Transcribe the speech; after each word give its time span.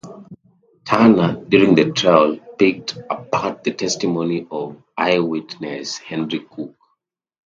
Turner, 0.83 1.45
during 1.47 1.75
the 1.75 1.91
trial, 1.91 2.35
picked 2.57 2.97
apart 3.07 3.63
the 3.63 3.69
testimony 3.71 4.47
of 4.49 4.81
eyewitness 4.97 5.99
Henry 5.99 6.39
Cook. 6.39 6.75